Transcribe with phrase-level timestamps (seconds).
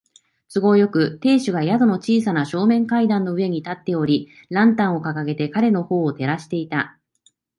[0.51, 6.97] 都合よく、亭主が宿の小さな正面階段の上に立っており、ランタンをかかげて彼のほうを照らしていた。